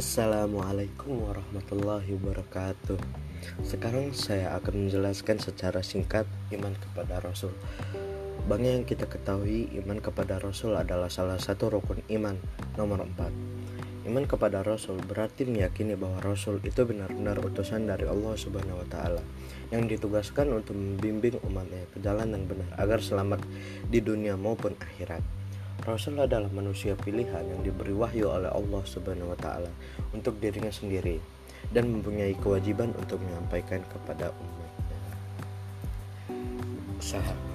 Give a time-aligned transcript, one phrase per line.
[0.00, 2.96] Assalamualaikum warahmatullahi wabarakatuh.
[3.60, 6.24] Sekarang saya akan menjelaskan secara singkat
[6.56, 7.52] iman kepada Rasul.
[8.48, 12.32] Bang yang kita ketahui, iman kepada Rasul adalah salah satu rukun iman
[12.80, 14.08] nomor 4.
[14.08, 19.20] Iman kepada Rasul berarti meyakini bahwa Rasul itu benar-benar utusan dari Allah Subhanahu wa taala
[19.68, 23.44] yang ditugaskan untuk membimbing umatnya ke jalan yang benar agar selamat
[23.92, 25.39] di dunia maupun akhirat.
[25.80, 29.72] Rasul adalah manusia pilihan yang diberi wahyu oleh Allah Subhanahu wa taala
[30.12, 31.16] untuk dirinya sendiri
[31.72, 35.00] dan mempunyai kewajiban untuk menyampaikan kepada umatnya.
[37.00, 37.49] Usaha